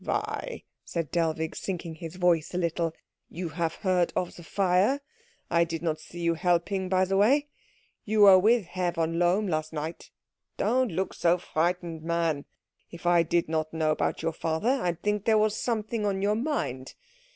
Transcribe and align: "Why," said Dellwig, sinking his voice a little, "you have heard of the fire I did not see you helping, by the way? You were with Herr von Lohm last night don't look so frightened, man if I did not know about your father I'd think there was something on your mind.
"Why," 0.03 0.63
said 0.83 1.11
Dellwig, 1.11 1.55
sinking 1.55 1.93
his 1.93 2.15
voice 2.15 2.55
a 2.55 2.57
little, 2.57 2.91
"you 3.29 3.49
have 3.49 3.75
heard 3.75 4.11
of 4.15 4.35
the 4.35 4.43
fire 4.43 4.99
I 5.51 5.63
did 5.63 5.83
not 5.83 5.99
see 5.99 6.21
you 6.21 6.33
helping, 6.33 6.89
by 6.89 7.05
the 7.05 7.17
way? 7.17 7.49
You 8.03 8.21
were 8.21 8.39
with 8.39 8.65
Herr 8.65 8.93
von 8.93 9.19
Lohm 9.19 9.47
last 9.47 9.73
night 9.73 10.09
don't 10.57 10.91
look 10.91 11.13
so 11.13 11.37
frightened, 11.37 12.01
man 12.01 12.45
if 12.89 13.05
I 13.05 13.21
did 13.21 13.47
not 13.47 13.75
know 13.75 13.91
about 13.91 14.23
your 14.23 14.33
father 14.33 14.71
I'd 14.81 15.03
think 15.03 15.25
there 15.25 15.37
was 15.37 15.55
something 15.55 16.03
on 16.07 16.23
your 16.23 16.35
mind. 16.35 16.95